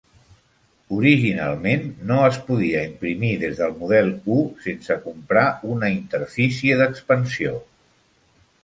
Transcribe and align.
Originalment, 0.99 1.83
no 2.11 2.17
es 2.29 2.39
podia 2.47 2.81
imprimir 2.93 3.31
des 3.43 3.61
del 3.61 3.77
Model 3.83 4.11
U 4.37 4.39
sense 4.67 4.99
comprar 5.07 5.45
una 5.77 5.95
Interfície 6.01 6.83
d'Expansió. 6.83 7.59